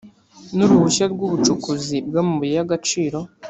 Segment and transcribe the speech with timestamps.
[0.55, 3.19] n uruhushya rw ubucukuzi bw amabuye y agaciro